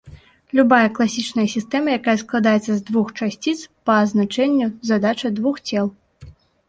[0.59, 3.55] Любая класічная сістэма, якая складаецца з двух часціц,
[3.91, 5.85] па азначэнню задача двух цел.